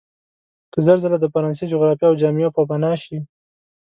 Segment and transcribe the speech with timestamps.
[0.73, 3.17] که زر ځله د فرانسې جغرافیه او جامعه پوپناه شي.